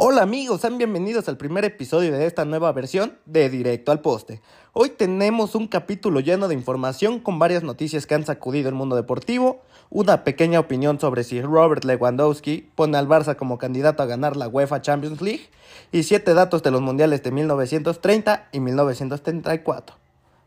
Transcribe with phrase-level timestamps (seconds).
[0.00, 4.40] Hola amigos, sean bienvenidos al primer episodio de esta nueva versión de Directo al Poste.
[4.72, 8.94] Hoy tenemos un capítulo lleno de información con varias noticias que han sacudido el mundo
[8.94, 14.36] deportivo, una pequeña opinión sobre si Robert Lewandowski pone al Barça como candidato a ganar
[14.36, 15.50] la UEFA Champions League
[15.90, 19.96] y siete datos de los mundiales de 1930 y 1934.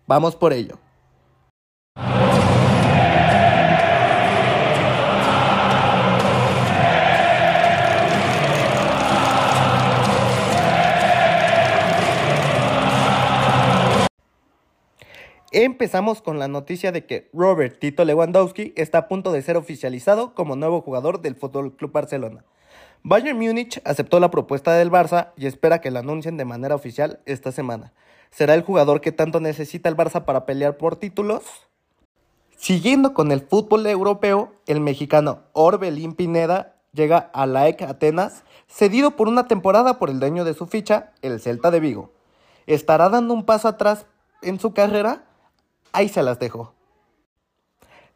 [0.07, 0.79] Vamos por ello.
[15.53, 20.33] Empezamos con la noticia de que Robert Tito Lewandowski está a punto de ser oficializado
[20.33, 22.45] como nuevo jugador del Fútbol Club Barcelona.
[23.03, 27.19] Bayern Múnich aceptó la propuesta del Barça y espera que la anuncien de manera oficial
[27.25, 27.91] esta semana.
[28.29, 31.43] ¿Será el jugador que tanto necesita el Barça para pelear por títulos?
[32.55, 39.17] Siguiendo con el fútbol europeo, el mexicano Orbelín Pineda llega a la EC Atenas, cedido
[39.17, 42.13] por una temporada por el dueño de su ficha, el Celta de Vigo.
[42.67, 44.05] ¿Estará dando un paso atrás
[44.41, 45.25] en su carrera?
[45.93, 46.73] Ahí se las dejo.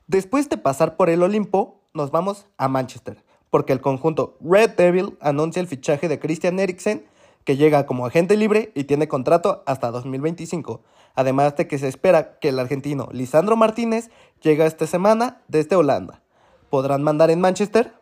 [0.08, 5.18] Después de pasar por el Olimpo, nos vamos a Manchester, porque el conjunto Red Devil
[5.20, 7.06] anuncia el fichaje de Christian Eriksen,
[7.44, 10.82] que llega como agente libre y tiene contrato hasta 2025.
[11.16, 14.10] Además de que se espera que el argentino Lisandro Martínez
[14.42, 16.22] llegue esta semana desde Holanda.
[16.70, 17.94] ¿Podrán mandar en Manchester?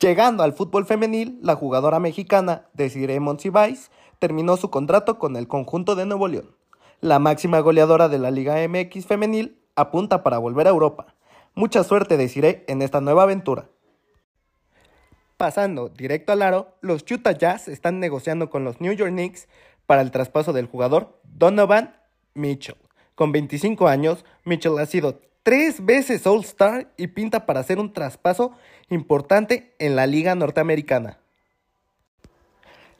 [0.00, 5.94] Llegando al fútbol femenil, la jugadora mexicana Desiree Monsiváis terminó su contrato con el conjunto
[5.94, 6.55] de Nuevo León.
[7.06, 11.14] La máxima goleadora de la Liga MX femenil apunta para volver a Europa.
[11.54, 13.68] Mucha suerte deciré en esta nueva aventura.
[15.36, 19.46] Pasando directo al aro, los Utah Jazz están negociando con los New York Knicks
[19.86, 21.94] para el traspaso del jugador Donovan
[22.34, 22.74] Mitchell.
[23.14, 28.50] Con 25 años, Mitchell ha sido tres veces All-Star y pinta para hacer un traspaso
[28.90, 31.20] importante en la liga norteamericana.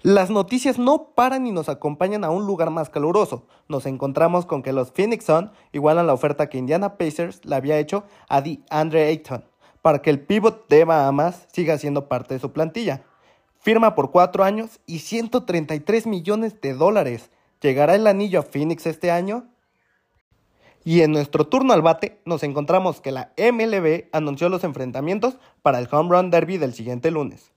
[0.07, 3.49] Las noticias no paran y nos acompañan a un lugar más caluroso.
[3.67, 7.81] Nos encontramos con que los Phoenix Sun igualan la oferta que Indiana Pacers le había
[7.81, 9.44] hecho a DeAndre Ayton
[9.83, 13.03] para que el pivot de Bahamas siga siendo parte de su plantilla.
[13.59, 17.33] Firma por cuatro años y 133 millones de dólares.
[17.61, 19.49] ¿Llegará el anillo a Phoenix este año?
[20.84, 25.81] Y en nuestro turno al bate nos encontramos que la MLB anunció los enfrentamientos para
[25.81, 27.50] el Home Run Derby del siguiente lunes.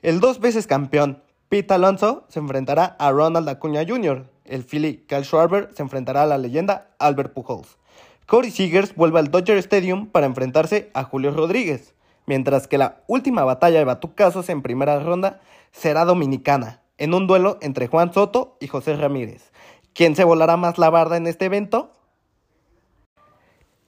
[0.00, 4.26] El dos veces campeón Pete Alonso se enfrentará a Ronald Acuña Jr.
[4.44, 7.78] El Philly Kyle Schwarber se enfrentará a la leyenda Albert Pujols.
[8.26, 11.94] Corey Seegers vuelve al Dodger Stadium para enfrentarse a Julio Rodríguez,
[12.26, 15.40] mientras que la última batalla de batucazos en primera ronda
[15.72, 19.50] será dominicana, en un duelo entre Juan Soto y José Ramírez.
[19.94, 21.92] ¿Quién se volará más la barda en este evento?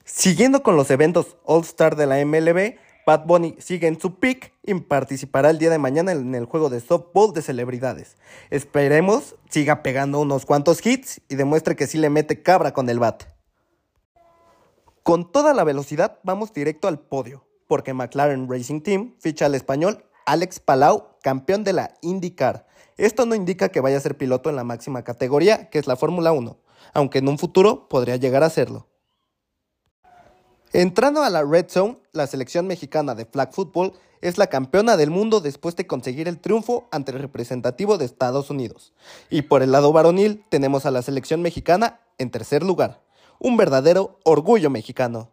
[0.03, 4.53] Siguiendo con los eventos All Star de la MLB, Bad Bunny sigue en su pick
[4.63, 8.17] y participará el día de mañana en el juego de softball de celebridades.
[8.49, 12.99] Esperemos siga pegando unos cuantos hits y demuestre que sí le mete cabra con el
[12.99, 13.23] bat.
[15.03, 20.05] Con toda la velocidad vamos directo al podio, porque McLaren Racing Team ficha al español
[20.27, 22.67] Alex Palau, campeón de la IndyCar.
[22.97, 25.95] Esto no indica que vaya a ser piloto en la máxima categoría, que es la
[25.95, 26.59] Fórmula 1,
[26.93, 28.90] aunque en un futuro podría llegar a serlo.
[30.73, 35.09] Entrando a la Red Zone, la selección mexicana de flag football es la campeona del
[35.09, 38.93] mundo después de conseguir el triunfo ante el representativo de Estados Unidos.
[39.29, 43.01] Y por el lado varonil tenemos a la selección mexicana en tercer lugar.
[43.37, 45.29] Un verdadero orgullo mexicano.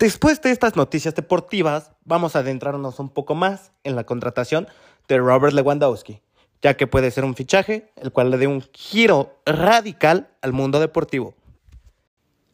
[0.00, 4.66] Después de estas noticias deportivas, vamos a adentrarnos un poco más en la contratación
[5.06, 6.20] de Robert Lewandowski,
[6.62, 10.80] ya que puede ser un fichaje el cual le dé un giro radical al mundo
[10.80, 11.34] deportivo.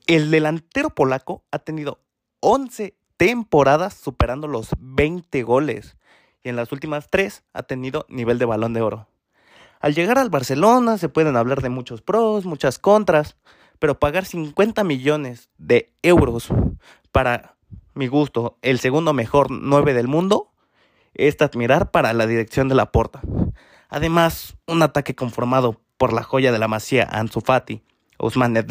[0.07, 1.99] El delantero polaco ha tenido
[2.41, 5.97] 11 temporadas superando los 20 goles
[6.43, 9.09] y en las últimas 3 ha tenido nivel de balón de oro.
[9.81, 13.37] Al llegar al Barcelona se pueden hablar de muchos pros, muchas contras,
[13.79, 16.49] pero pagar 50 millones de euros
[17.11, 17.57] para
[17.95, 20.53] mi gusto, el segundo mejor 9 del mundo,
[21.15, 23.23] es admirar para la dirección de la porta.
[23.89, 27.83] Además, un ataque conformado por la joya de la Masía Ansu Fati,
[28.19, 28.63] Ousmane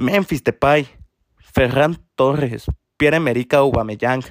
[0.00, 0.88] Memphis Depay,
[1.36, 2.64] Ferran Torres,
[2.96, 4.22] Pierre-Emerick Aubameyang,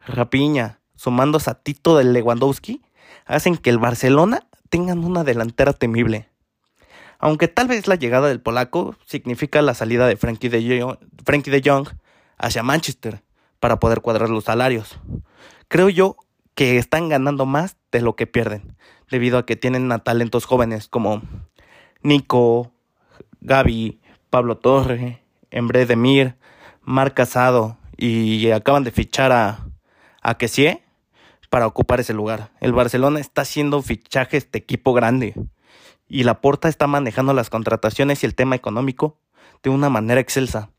[0.00, 2.80] Rapiña, sumándose a Tito del Lewandowski,
[3.26, 6.30] hacen que el Barcelona tengan una delantera temible.
[7.18, 11.88] Aunque tal vez la llegada del polaco significa la salida de Frankie de, Jong
[12.38, 13.22] hacia Manchester
[13.60, 14.98] para poder cuadrar los salarios.
[15.68, 16.16] Creo yo
[16.54, 18.78] que están ganando más de lo que pierden,
[19.10, 21.20] debido a que tienen a talentos jóvenes como
[22.00, 22.72] Nico,
[23.42, 24.00] Gaby,
[24.32, 26.36] Pablo Torre, Embre Demir,
[26.80, 29.66] Mar Casado y acaban de fichar a,
[30.22, 30.38] a
[31.50, 32.50] para ocupar ese lugar.
[32.60, 35.34] El Barcelona está haciendo fichajes de equipo grande
[36.08, 39.18] y la Porta está manejando las contrataciones y el tema económico
[39.62, 40.70] de una manera excelsa.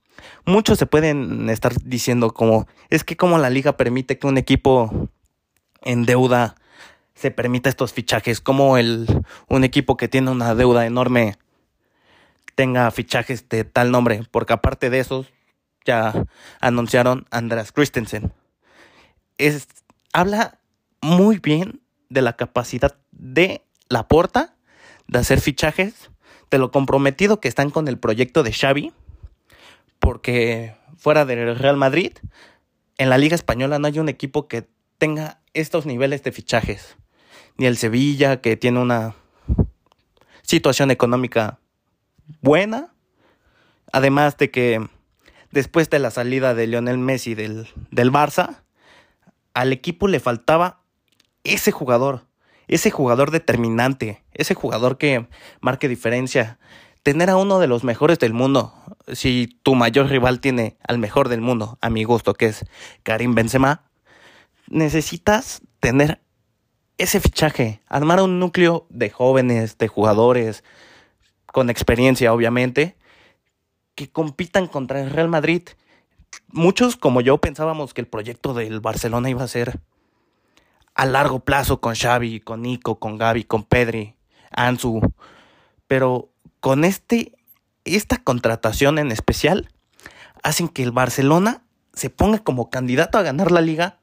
[0.47, 5.09] Muchos se pueden estar diciendo como es que como la liga permite que un equipo
[5.83, 6.55] en deuda
[7.13, 9.05] se permita estos fichajes, como el
[9.47, 11.37] un equipo que tiene una deuda enorme
[12.55, 15.27] tenga fichajes de tal nombre, porque aparte de esos
[15.85, 16.13] ya
[16.59, 18.31] anunciaron Andreas Christensen.
[19.37, 19.67] Es,
[20.13, 20.59] habla
[21.01, 24.55] muy bien de la capacidad de la Porta
[25.07, 26.09] de hacer fichajes,
[26.49, 28.93] de lo comprometido que están con el proyecto de Xavi,
[29.99, 32.13] porque fuera del Real Madrid,
[32.97, 34.67] en la Liga Española no hay un equipo que
[34.97, 36.95] tenga estos niveles de fichajes.
[37.57, 39.15] Ni el Sevilla, que tiene una
[40.41, 41.59] situación económica
[42.41, 42.93] buena,
[43.91, 44.87] además de que
[45.51, 48.63] después de la salida de Lionel Messi del, del Barça,
[49.53, 50.81] al equipo le faltaba
[51.43, 52.25] ese jugador,
[52.67, 55.27] ese jugador determinante, ese jugador que
[55.61, 56.57] marque diferencia.
[57.03, 58.73] Tener a uno de los mejores del mundo,
[59.11, 62.65] si tu mayor rival tiene al mejor del mundo, a mi gusto, que es
[63.03, 63.83] Karim Benzema,
[64.67, 66.21] necesitas tener
[66.97, 70.63] ese fichaje, armar un núcleo de jóvenes, de jugadores,
[71.53, 72.97] con experiencia obviamente,
[73.93, 75.61] que compitan contra el Real Madrid.
[76.47, 79.79] Muchos como yo pensábamos que el proyecto del Barcelona iba a ser
[80.95, 84.15] a largo plazo con Xavi, con Nico, con Gaby, con Pedri,
[84.49, 84.99] Ansu,
[85.85, 87.33] pero con este
[87.85, 89.69] esta contratación en especial
[90.41, 91.61] hacen que el Barcelona
[91.93, 93.99] se ponga como candidato a ganar la liga,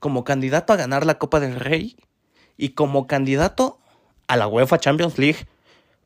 [0.00, 1.96] como candidato a ganar la Copa del Rey
[2.56, 3.78] y como candidato
[4.26, 5.46] a la UEFA Champions League,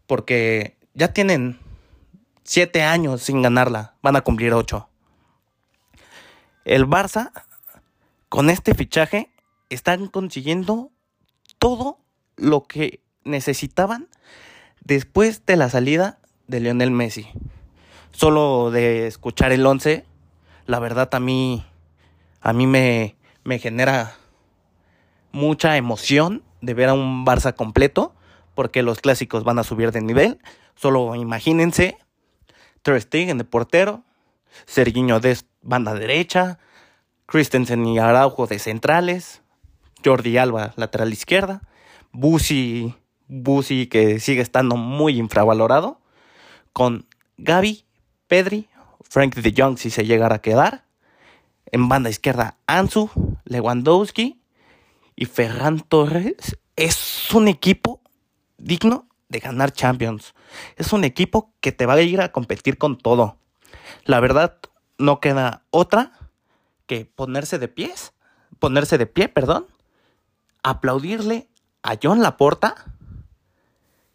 [0.06, 1.59] porque ya tienen
[2.44, 4.89] siete años sin ganarla, van a cumplir ocho.
[6.65, 7.33] El Barça,
[8.29, 9.31] con este fichaje,
[9.69, 10.91] están consiguiendo
[11.59, 11.99] todo
[12.37, 14.09] lo que necesitaban
[14.81, 17.29] después de la salida de Lionel Messi.
[18.11, 20.05] Solo de escuchar el 11,
[20.67, 21.65] la verdad a mí
[22.43, 24.17] a mí me, me genera
[25.31, 28.15] mucha emoción de ver a un Barça completo,
[28.54, 30.38] porque los clásicos van a subir de nivel.
[30.75, 31.99] Solo imagínense
[32.82, 34.02] Ter Stegen de portero,
[34.66, 36.58] Serginho de banda derecha,
[37.26, 39.43] Christensen y Araujo de centrales,
[40.04, 41.62] Jordi Alba lateral izquierda,
[42.12, 42.94] Busi,
[43.28, 46.00] Busi que sigue estando muy infravalorado,
[46.72, 47.06] con
[47.38, 47.84] Gaby,
[48.26, 48.69] Pedri,
[49.00, 50.84] Frank de Jong si se llegara a quedar,
[51.66, 53.10] en banda izquierda Ansu,
[53.44, 54.43] Lewandowski
[55.16, 56.58] y Ferran Torres.
[56.76, 58.01] Es un equipo
[58.62, 60.35] digno de ganar Champions.
[60.76, 63.37] Es un equipo que te va a ir a competir con todo.
[64.05, 64.59] La verdad,
[64.99, 66.12] no queda otra
[66.87, 68.12] que ponerse de pies,
[68.59, 69.67] ponerse de pie, perdón,
[70.62, 71.49] aplaudirle
[71.82, 72.75] a John Laporta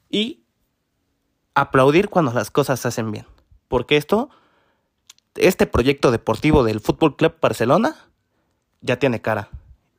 [0.10, 0.44] y
[1.56, 3.26] aplaudir cuando las cosas se hacen bien.
[3.68, 4.30] Porque esto,
[5.36, 7.96] este proyecto deportivo del Fútbol Club Barcelona
[8.82, 9.50] ya tiene cara.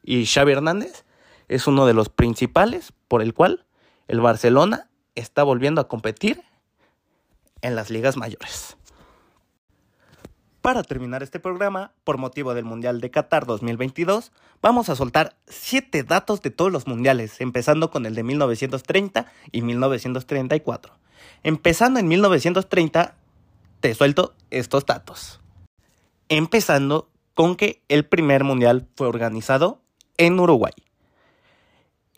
[0.03, 1.05] Y Xavi Hernández
[1.49, 3.67] es uno de los principales por el cual
[4.09, 6.43] el Barcelona está volviendo a competir
[7.61, 8.77] en las ligas mayores.
[10.63, 16.03] Para terminar este programa, por motivo del Mundial de Qatar 2022, vamos a soltar 7
[16.03, 20.95] datos de todos los mundiales, empezando con el de 1930 y 1934.
[21.43, 23.15] Empezando en 1930,
[23.81, 25.41] te suelto estos datos.
[26.29, 29.81] Empezando con que el primer mundial fue organizado
[30.17, 30.73] en Uruguay.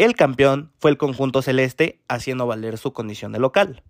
[0.00, 3.83] El campeón fue el conjunto celeste haciendo valer su condición de local.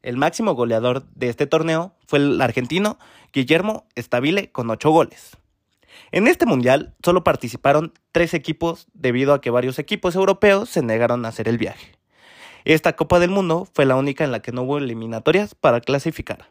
[0.00, 2.98] El máximo goleador de este torneo fue el argentino
[3.30, 5.36] Guillermo Stabile con 8 goles.
[6.12, 11.26] En este mundial solo participaron tres equipos debido a que varios equipos europeos se negaron
[11.26, 11.92] a hacer el viaje.
[12.64, 16.48] Esta Copa del Mundo fue la única en la que no hubo eliminatorias para clasificar.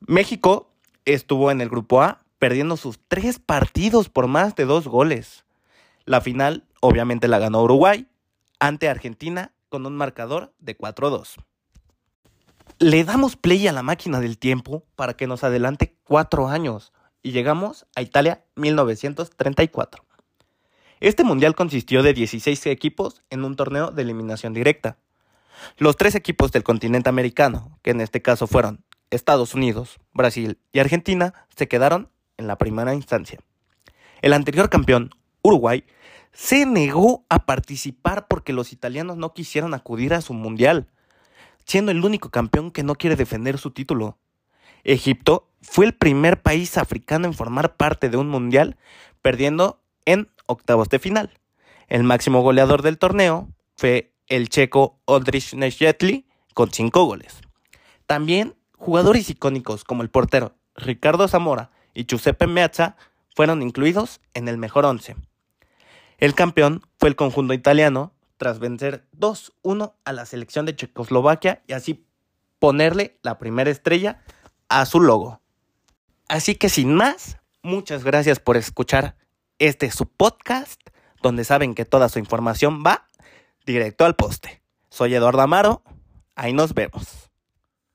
[0.00, 0.68] México
[1.06, 5.46] estuvo en el grupo A perdiendo sus tres partidos por más de dos goles.
[6.04, 8.06] La final obviamente la ganó Uruguay
[8.60, 11.36] ante Argentina con un marcador de 4-2.
[12.78, 17.32] Le damos play a la máquina del tiempo para que nos adelante cuatro años y
[17.32, 20.04] llegamos a Italia 1934.
[21.00, 24.98] Este mundial consistió de 16 equipos en un torneo de eliminación directa.
[25.78, 30.80] Los tres equipos del continente americano, que en este caso fueron Estados Unidos, Brasil y
[30.80, 33.38] Argentina, se quedaron en la primera instancia.
[34.20, 35.10] El anterior campeón,
[35.42, 35.84] Uruguay,
[36.34, 40.88] se negó a participar porque los italianos no quisieron acudir a su mundial,
[41.64, 44.18] siendo el único campeón que no quiere defender su título.
[44.82, 48.76] Egipto fue el primer país africano en formar parte de un mundial,
[49.22, 51.30] perdiendo en octavos de final.
[51.88, 57.40] El máximo goleador del torneo fue el checo Oldrich Nesjetli con 5 goles.
[58.06, 62.96] También jugadores icónicos como el portero Ricardo Zamora y Giuseppe Meazza
[63.34, 65.16] fueron incluidos en el mejor 11.
[66.24, 71.74] El campeón fue el conjunto italiano tras vencer 2-1 a la selección de Checoslovaquia y
[71.74, 72.08] así
[72.58, 74.22] ponerle la primera estrella
[74.70, 75.42] a su logo.
[76.26, 79.18] Así que sin más, muchas gracias por escuchar
[79.58, 80.80] este su podcast
[81.20, 83.06] donde saben que toda su información va
[83.66, 84.62] directo al poste.
[84.88, 85.82] Soy Eduardo Amaro,
[86.36, 87.23] ahí nos vemos.